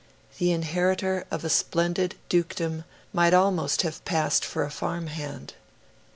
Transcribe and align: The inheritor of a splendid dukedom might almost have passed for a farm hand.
The 0.39 0.51
inheritor 0.51 1.27
of 1.29 1.45
a 1.45 1.49
splendid 1.51 2.15
dukedom 2.27 2.85
might 3.13 3.35
almost 3.35 3.83
have 3.83 4.03
passed 4.03 4.43
for 4.43 4.63
a 4.63 4.71
farm 4.71 5.05
hand. 5.05 5.53